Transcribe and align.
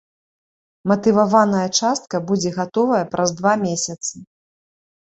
Матываваная 0.91 1.67
частка 1.81 2.23
будзе 2.33 2.49
гатовая 2.59 3.05
праз 3.13 3.29
два 3.43 3.53
месяцы. 3.67 4.13